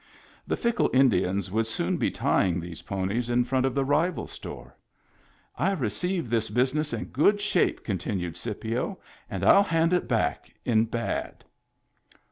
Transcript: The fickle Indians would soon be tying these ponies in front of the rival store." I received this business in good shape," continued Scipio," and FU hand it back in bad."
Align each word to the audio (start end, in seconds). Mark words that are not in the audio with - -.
The 0.47 0.57
fickle 0.57 0.89
Indians 0.95 1.51
would 1.51 1.67
soon 1.67 1.97
be 1.97 2.09
tying 2.09 2.59
these 2.59 2.81
ponies 2.81 3.29
in 3.29 3.43
front 3.43 3.67
of 3.67 3.75
the 3.75 3.85
rival 3.85 4.25
store." 4.25 4.75
I 5.55 5.73
received 5.73 6.31
this 6.31 6.49
business 6.49 6.91
in 6.91 7.05
good 7.05 7.39
shape," 7.39 7.83
continued 7.83 8.35
Scipio," 8.35 8.97
and 9.29 9.43
FU 9.43 9.61
hand 9.61 9.93
it 9.93 10.07
back 10.07 10.49
in 10.65 10.85
bad." 10.85 11.43